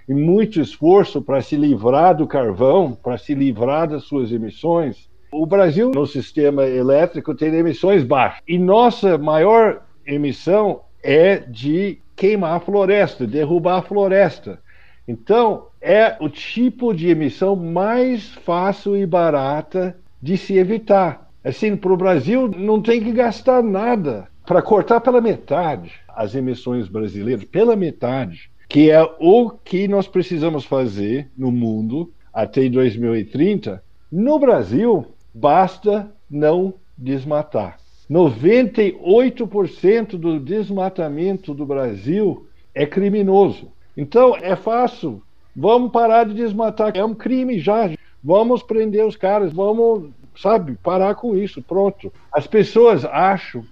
[0.09, 5.47] e muito esforço para se livrar do carvão, para se livrar das suas emissões o
[5.47, 8.43] Brasil, no sistema elétrico, tem emissões baixas.
[8.47, 14.61] E nossa maior emissão é de queimar a floresta, derrubar a floresta.
[15.07, 21.31] Então, é o tipo de emissão mais fácil e barata de se evitar.
[21.43, 26.87] Assim, para o Brasil, não tem que gastar nada para cortar pela metade as emissões
[26.87, 33.83] brasileiras, pela metade, que é o que nós precisamos fazer no mundo até 2030.
[34.13, 37.81] No Brasil, basta não desmatar.
[38.11, 43.71] 98% do desmatamento do Brasil é criminoso.
[43.97, 45.23] Então é fácil.
[45.55, 46.97] Vamos parar de desmatar.
[46.97, 47.89] É um crime já.
[48.23, 49.53] Vamos prender os caras.
[49.53, 51.63] Vamos, sabe, parar com isso.
[51.63, 52.13] Pronto.
[52.33, 53.65] As pessoas acham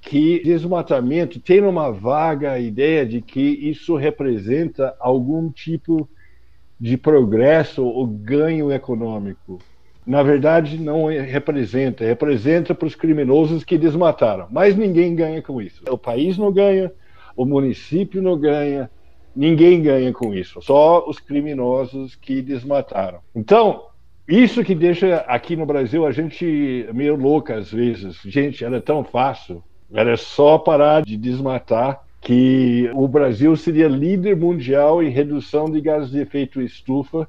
[0.00, 6.08] que desmatamento tem uma vaga ideia de que isso representa algum tipo
[6.78, 9.58] de progresso ou ganho econômico
[10.06, 12.04] na verdade, não representa.
[12.04, 14.46] Representa para os criminosos que desmataram.
[14.50, 15.82] Mas ninguém ganha com isso.
[15.90, 16.92] O país não ganha,
[17.36, 18.88] o município não ganha,
[19.34, 20.62] ninguém ganha com isso.
[20.62, 23.18] Só os criminosos que desmataram.
[23.34, 23.86] Então,
[24.28, 28.20] isso que deixa aqui no Brasil a gente meio louca às vezes.
[28.24, 29.62] Gente, era tão fácil.
[29.92, 36.10] Era só parar de desmatar que o Brasil seria líder mundial em redução de gases
[36.10, 37.28] de efeito estufa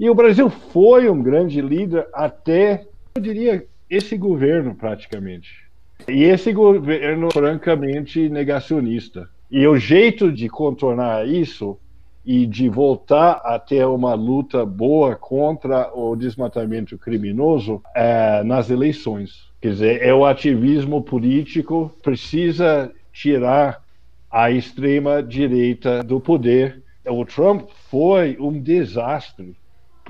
[0.00, 5.68] e o Brasil foi um grande líder até, eu diria, esse governo praticamente.
[6.08, 9.28] E esse governo francamente negacionista.
[9.50, 11.78] E o jeito de contornar isso
[12.24, 19.50] e de voltar a ter uma luta boa contra o desmatamento criminoso é nas eleições.
[19.60, 23.84] Quer dizer, é o ativismo político precisa tirar
[24.30, 26.82] a extrema direita do poder.
[27.06, 29.59] O Trump foi um desastre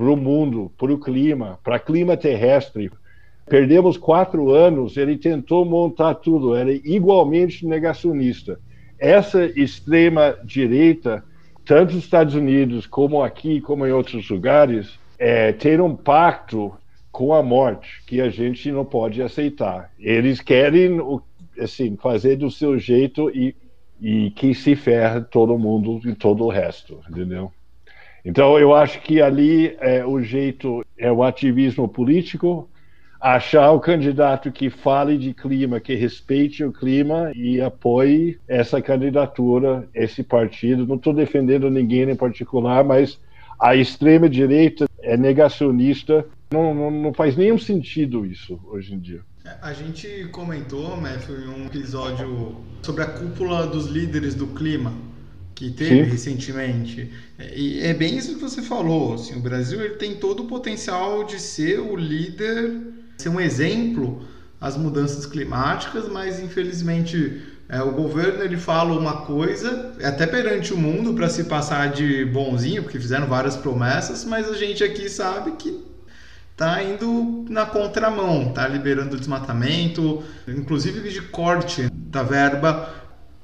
[0.01, 2.91] para o mundo, para o clima, para clima terrestre.
[3.47, 8.59] Perdemos quatro anos, ele tentou montar tudo, era igualmente negacionista.
[8.99, 11.23] Essa extrema direita,
[11.67, 16.73] tanto nos Estados Unidos como aqui, como em outros lugares, é, tem um pacto
[17.13, 19.93] com a morte que a gente não pode aceitar.
[19.99, 20.99] Eles querem
[21.59, 23.55] assim fazer do seu jeito e,
[24.01, 27.53] e que se ferre todo mundo e todo o resto, entendeu?
[28.25, 32.69] Então, eu acho que ali é, o jeito é o ativismo político,
[33.21, 39.87] achar o candidato que fale de clima, que respeite o clima e apoie essa candidatura,
[39.95, 40.87] esse partido.
[40.87, 43.21] Não estou defendendo ninguém em particular, mas
[43.59, 46.27] a extrema-direita é negacionista.
[46.51, 49.21] Não, não, não, faz nenhum sentido isso hoje em dia.
[49.45, 54.93] É, a gente comentou, Matthew, em um episódio sobre a cúpula dos líderes do clima,
[55.61, 56.11] que teve Sim.
[56.11, 57.13] recentemente.
[57.39, 59.13] É, e é bem isso que você falou.
[59.13, 62.81] Assim, o Brasil ele tem todo o potencial de ser o líder,
[63.19, 64.25] ser um exemplo
[64.59, 70.79] às mudanças climáticas, mas infelizmente é, o governo ele fala uma coisa, até perante o
[70.79, 75.53] mundo, para se passar de bonzinho, porque fizeram várias promessas, mas a gente aqui sabe
[75.53, 75.79] que
[76.53, 83.00] está indo na contramão, está liberando desmatamento, inclusive de corte da verba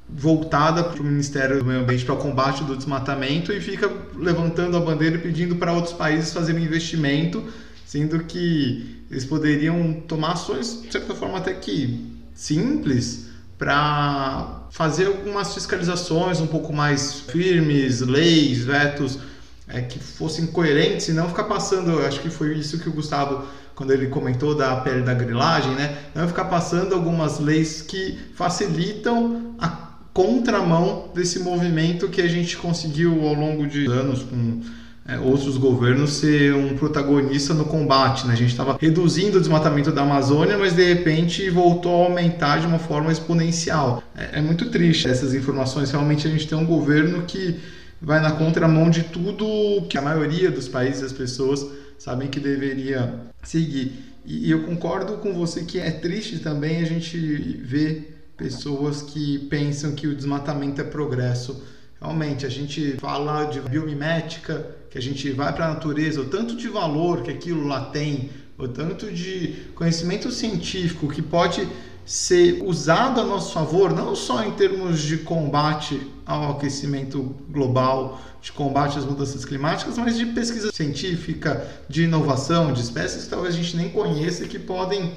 [0.09, 4.77] voltada para o Ministério do Meio Ambiente para o combate do desmatamento e fica levantando
[4.77, 7.43] a bandeira e pedindo para outros países fazerem investimento
[7.87, 15.55] sendo que eles poderiam tomar ações, de certa forma, até que simples, para fazer algumas
[15.55, 19.21] fiscalizações um pouco mais firmes, leis, vetos
[19.69, 22.01] é, que fossem coerentes e não ficar passando.
[22.01, 25.97] Acho que foi isso que o Gustavo, quando ele comentou da pele da grilagem, né?
[26.13, 29.86] Não ficar passando algumas leis que facilitam a
[30.17, 34.63] contramão desse movimento que a gente conseguiu ao longo de anos com
[35.07, 38.27] é, outros governos ser um protagonista no combate.
[38.27, 38.33] Né?
[38.33, 42.67] A gente estava reduzindo o desmatamento da Amazônia, mas de repente voltou a aumentar de
[42.67, 44.03] uma forma exponencial.
[44.17, 45.91] É, é muito triste essas informações.
[45.91, 47.61] Realmente a gente tem um governo que
[48.01, 51.67] vai na contramão de tudo que a maioria dos países, as pessoas
[51.99, 53.93] sabem que deveria seguir.
[54.25, 57.19] E eu concordo com você que é triste também a gente
[57.63, 61.63] ver pessoas que pensam que o desmatamento é progresso.
[62.01, 66.55] Realmente, a gente fala de biomimética, que a gente vai para a natureza, o tanto
[66.55, 71.67] de valor que aquilo lá tem, o tanto de conhecimento científico que pode
[72.05, 78.53] ser usado a nosso favor, não só em termos de combate ao aquecimento global, de
[78.53, 83.59] combate às mudanças climáticas, mas de pesquisa científica, de inovação, de espécies que talvez a
[83.59, 85.13] gente nem conheça que podem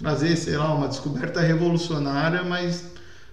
[0.00, 2.84] trazer, sei lá, uma descoberta revolucionária, mas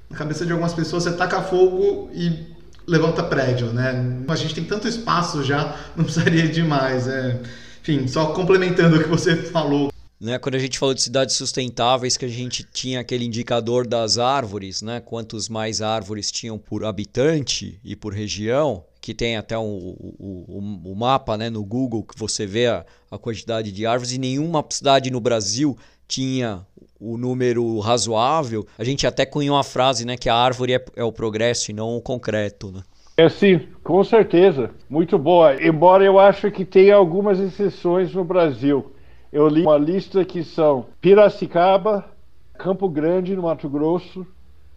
[0.10, 2.46] na cabeça de algumas pessoas você taca fogo e
[2.86, 4.24] levanta prédio, né?
[4.28, 7.08] A gente tem tanto espaço já, não precisaria de mais.
[7.08, 7.42] É...
[7.82, 9.92] Enfim, só complementando o que você falou.
[10.20, 14.18] Né, quando a gente falou de cidades sustentáveis, que a gente tinha aquele indicador das
[14.18, 19.62] árvores, né, quantos mais árvores tinham por habitante e por região, que tem até o,
[19.62, 24.12] o, o, o mapa né, no Google que você vê a, a quantidade de árvores,
[24.12, 25.78] e nenhuma cidade no Brasil
[26.08, 26.66] tinha
[27.00, 31.04] o número razoável, a gente até cunhou uma frase, né, que a árvore é, é
[31.04, 32.82] o progresso e não o concreto, né?
[33.16, 34.70] É sim, com certeza.
[34.88, 35.56] Muito boa.
[35.64, 38.92] Embora eu acho que tenha algumas exceções no Brasil.
[39.34, 42.06] Eu li uma lista que são Piracicaba,
[42.60, 44.26] Campo Grande, no Mato Grosso,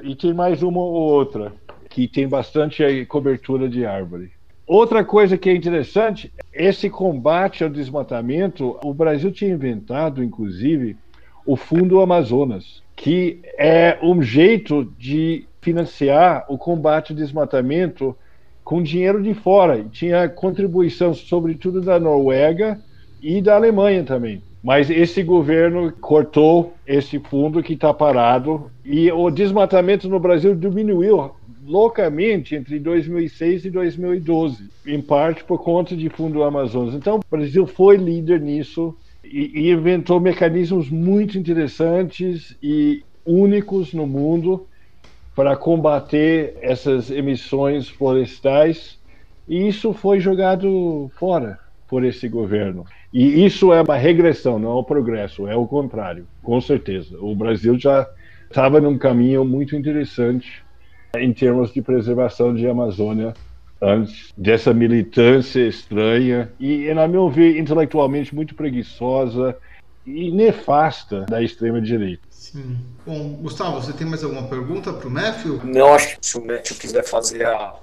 [0.02, 1.52] e tem mais uma ou outra,
[1.90, 4.32] que tem bastante cobertura de árvore.
[4.66, 10.96] Outra coisa que é interessante, esse combate ao desmatamento, o Brasil tinha inventado, inclusive,
[11.46, 18.16] o Fundo Amazonas, que é um jeito de financiar o combate ao desmatamento
[18.64, 19.84] com dinheiro de fora.
[19.90, 22.80] Tinha contribuição, sobretudo da Noruega
[23.22, 24.42] e da Alemanha também.
[24.62, 31.30] Mas esse governo cortou esse fundo que está parado e o desmatamento no Brasil diminuiu
[31.64, 36.94] loucamente entre 2006 e 2012, em parte por conta de Fundo Amazonas.
[36.94, 38.94] Então, o Brasil foi líder nisso
[39.24, 44.66] e, e inventou mecanismos muito interessantes e únicos no mundo
[45.34, 48.98] para combater essas emissões florestais
[49.48, 51.58] e isso foi jogado fora
[51.88, 52.84] por esse governo.
[53.12, 57.18] E isso é uma regressão, não é um progresso, é o contrário, com certeza.
[57.18, 58.08] O Brasil já
[58.48, 60.62] estava num caminho muito interessante
[61.16, 63.34] em termos de preservação de Amazônia
[63.80, 69.56] antes dessa militância estranha e, na meu ver, intelectualmente muito preguiçosa
[70.06, 72.22] e nefasta da extrema-direita.
[72.30, 72.78] Sim.
[73.06, 75.60] Bom, Gustavo, você tem mais alguma pergunta para o Matthew?
[75.64, 77.74] Não, acho que se o Matthew quiser fazer a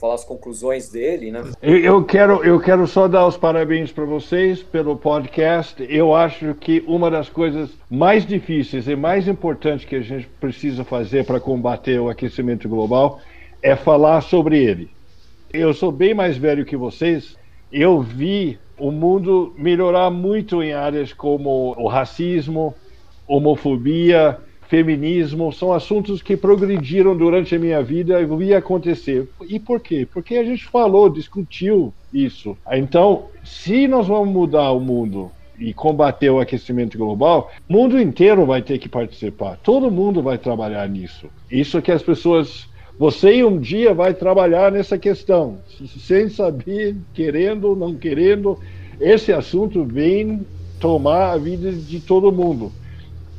[0.00, 1.44] falar as conclusões dele, né?
[1.60, 5.86] Eu, quero, eu quero só dar os parabéns para vocês pelo podcast.
[5.88, 10.82] Eu acho que uma das coisas mais difíceis e mais importantes que a gente precisa
[10.84, 13.20] fazer para combater o aquecimento global
[13.62, 14.90] é falar sobre ele.
[15.52, 17.36] Eu sou bem mais velho que vocês.
[17.72, 22.72] Eu vi o mundo melhorar muito em áreas como o racismo,
[23.26, 24.38] homofobia,
[24.68, 29.28] feminismo, são assuntos que progrediram durante a minha vida e vi acontecer.
[29.48, 30.06] E por quê?
[30.10, 32.56] Porque a gente falou, discutiu isso.
[32.70, 38.46] Então, se nós vamos mudar o mundo e combater o aquecimento global, o mundo inteiro
[38.46, 39.58] vai ter que participar.
[39.64, 41.26] Todo mundo vai trabalhar nisso.
[41.50, 42.69] Isso que as pessoas
[43.00, 45.60] você um dia vai trabalhar nessa questão,
[46.06, 48.58] sem saber, querendo ou não querendo,
[49.00, 50.46] esse assunto vem
[50.78, 52.70] tomar a vida de todo mundo.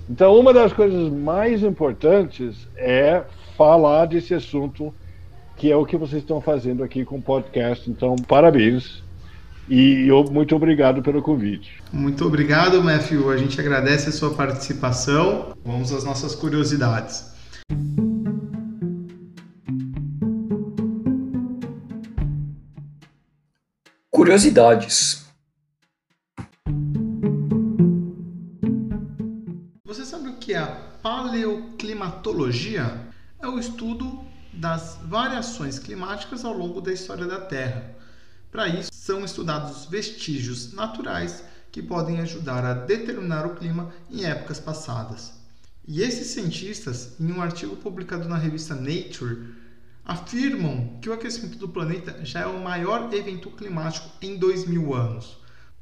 [0.09, 3.21] Então, uma das coisas mais importantes é
[3.55, 4.91] falar desse assunto,
[5.55, 7.87] que é o que vocês estão fazendo aqui com o podcast.
[7.87, 9.03] Então, parabéns.
[9.69, 11.83] E eu, muito obrigado pelo convite.
[11.93, 13.29] Muito obrigado, Matthew.
[13.29, 15.55] A gente agradece a sua participação.
[15.63, 17.29] Vamos às nossas curiosidades.
[24.13, 25.25] Curiosidades.
[29.85, 30.67] Você sabe o que é a
[31.01, 33.07] paleoclimatologia?
[33.41, 37.95] É o estudo das variações climáticas ao longo da história da Terra.
[38.51, 41.41] Para isso, são estudados vestígios naturais
[41.71, 45.31] que podem ajudar a determinar o clima em épocas passadas.
[45.87, 49.60] E esses cientistas, em um artigo publicado na revista Nature,
[50.03, 54.93] afirmam que o aquecimento do planeta já é o maior evento climático em 2 mil
[54.93, 55.37] anos.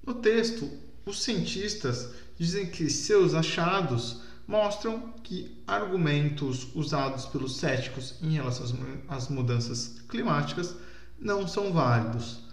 [0.05, 0.70] No texto,
[1.05, 8.65] os cientistas dizem que seus achados mostram que argumentos usados pelos céticos em relação
[9.07, 10.76] às mudanças climáticas
[11.20, 12.49] não são válidos.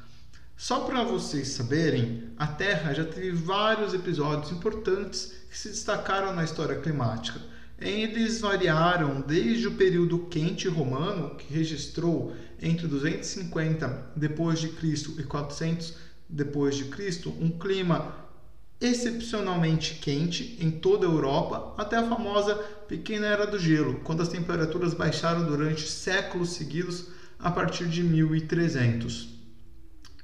[0.57, 6.45] Só para vocês saberem, a Terra já teve vários episódios importantes que se destacaram na
[6.45, 7.41] história climática.
[7.79, 15.23] Eles variaram desde o período quente romano, que registrou entre 250 depois de Cristo e
[15.23, 15.95] 400
[16.29, 18.27] depois de Cristo um clima
[18.81, 22.55] excepcionalmente quente em toda a Europa, até a famosa
[22.89, 27.09] Pequena Era do Gelo, quando as temperaturas baixaram durante séculos seguidos
[27.39, 29.29] a partir de 1300.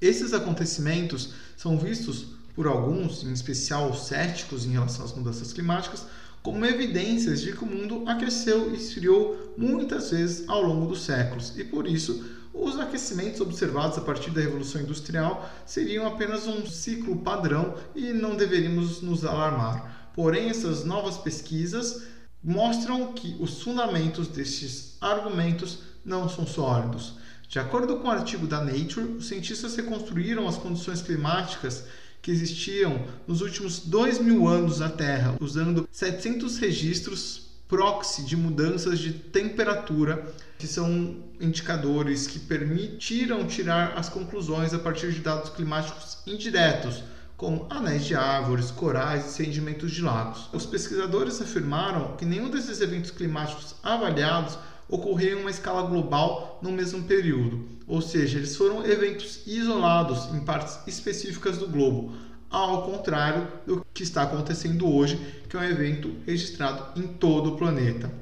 [0.00, 6.05] Esses acontecimentos são vistos por alguns, em especial os céticos em relação às mudanças climáticas,
[6.42, 11.57] como evidências de que o mundo aqueceu e esfriou muitas vezes ao longo dos séculos,
[11.57, 17.16] e por isso os aquecimentos observados a partir da Revolução Industrial seriam apenas um ciclo
[17.16, 20.11] padrão e não deveríamos nos alarmar.
[20.14, 22.03] Porém, essas novas pesquisas
[22.44, 27.14] mostram que os fundamentos destes argumentos não são sólidos.
[27.48, 31.84] De acordo com o um artigo da Nature, os cientistas reconstruíram as condições climáticas
[32.22, 38.98] que existiam nos últimos dois mil anos na Terra, usando 700 registros proxy de mudanças
[38.98, 46.18] de temperatura, que são indicadores que permitiram tirar as conclusões a partir de dados climáticos
[46.26, 47.02] indiretos,
[47.34, 50.48] como anéis de árvores, corais e sedimentos de lagos.
[50.52, 54.56] Os pesquisadores afirmaram que nenhum desses eventos climáticos avaliados
[54.93, 60.40] ocorreu em uma escala global no mesmo período, ou seja, eles foram eventos isolados em
[60.40, 62.12] partes específicas do globo,
[62.51, 65.18] ao contrário do que está acontecendo hoje,
[65.49, 68.12] que é um evento registrado em todo o planeta.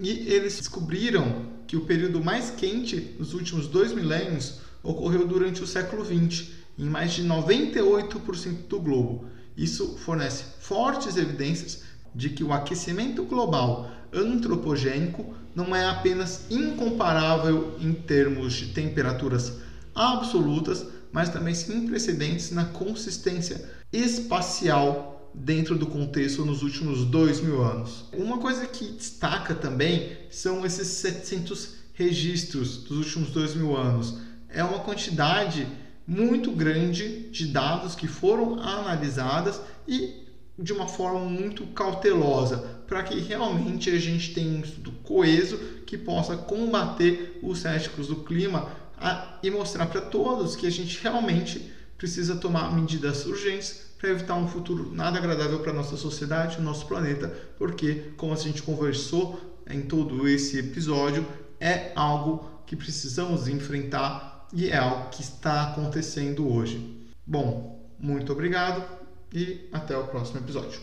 [0.00, 5.66] E eles descobriram que o período mais quente dos últimos dois milênios ocorreu durante o
[5.66, 9.24] século XX, em mais de 98% do globo.
[9.56, 11.82] Isso fornece fortes evidências
[12.14, 19.54] de que o aquecimento global antropogênico não é apenas incomparável em termos de temperaturas
[19.94, 27.62] absolutas, mas também sem precedentes na consistência espacial dentro do contexto nos últimos dois mil
[27.62, 28.04] anos.
[28.12, 34.16] Uma coisa que destaca também são esses 700 registros dos últimos dois mil anos.
[34.48, 35.66] É uma quantidade
[36.06, 40.19] muito grande de dados que foram analisadas e
[40.60, 45.56] de uma forma muito cautelosa, para que realmente a gente tenha um estudo coeso
[45.86, 51.02] que possa combater os céticos do clima a, e mostrar para todos que a gente
[51.02, 56.62] realmente precisa tomar medidas urgentes para evitar um futuro nada agradável para nossa sociedade, o
[56.62, 61.26] nosso planeta, porque, como a gente conversou em todo esse episódio,
[61.58, 67.08] é algo que precisamos enfrentar e é algo que está acontecendo hoje.
[67.26, 68.99] Bom, muito obrigado
[69.32, 70.80] e até o próximo episódio.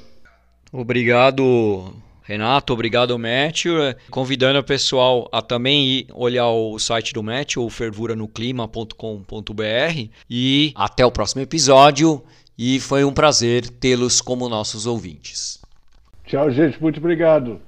[0.71, 1.93] Obrigado,
[2.23, 3.95] Renato, obrigado, Matthew.
[4.11, 10.09] Convidando o pessoal a também ir olhar o site do Matthew, fervuranoclima.com.br.
[10.29, 12.21] E até o próximo episódio.
[12.57, 15.61] E foi um prazer tê-los como nossos ouvintes.
[16.25, 16.81] Tchau, gente.
[16.81, 17.61] Muito obrigado.